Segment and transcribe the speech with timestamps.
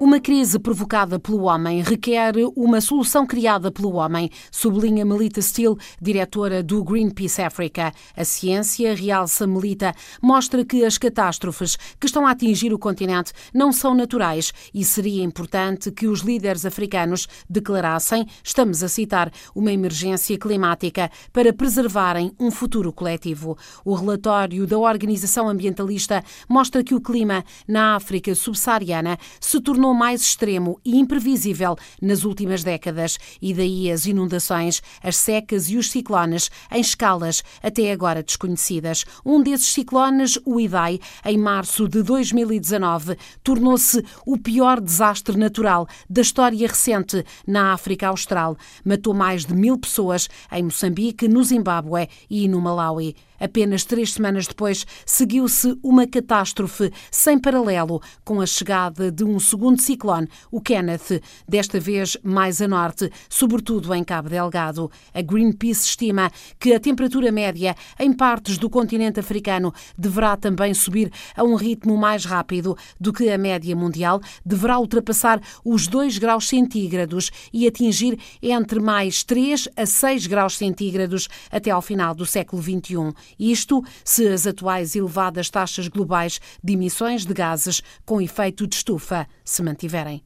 [0.00, 6.62] Uma crise provocada pelo homem requer uma solução criada pelo homem, sublinha Melita Steele, diretora
[6.62, 7.92] do Greenpeace Africa.
[8.16, 13.72] A ciência, realça Melita, mostra que as catástrofes que estão a atingir o continente não
[13.72, 20.38] são naturais e seria importante que os líderes africanos declarassem, estamos a citar, uma emergência
[20.38, 23.58] climática para preservarem um futuro coletivo.
[23.84, 30.22] O relatório da organização ambientalista mostra que o clima na África subsaariana se tornou mais
[30.22, 36.50] extremo e imprevisível nas últimas décadas, e daí as inundações, as secas e os ciclones
[36.70, 39.04] em escalas até agora desconhecidas.
[39.24, 46.22] Um desses ciclones, o Idai, em março de 2019, tornou-se o pior desastre natural da
[46.22, 48.56] história recente na África Austral.
[48.84, 53.14] Matou mais de mil pessoas em Moçambique, no Zimbábue e no Malawi.
[53.40, 59.80] Apenas três semanas depois, seguiu-se uma catástrofe sem paralelo com a chegada de um segundo
[59.80, 64.90] ciclone, o Kenneth, desta vez mais a norte, sobretudo em Cabo Delgado.
[65.14, 71.10] A Greenpeace estima que a temperatura média em partes do continente africano deverá também subir
[71.36, 76.48] a um ritmo mais rápido do que a média mundial, deverá ultrapassar os 2 graus
[76.48, 82.62] centígrados e atingir entre mais 3 a 6 graus centígrados até ao final do século
[82.62, 83.14] XXI.
[83.38, 89.26] Isto se as atuais elevadas taxas globais de emissões de gases com efeito de estufa
[89.44, 90.22] se mantiverem.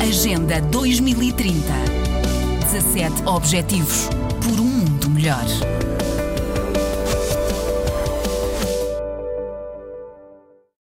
[0.00, 1.58] Agenda 2030.
[2.72, 4.08] 17 Objetivos
[4.42, 5.77] por um mundo melhor.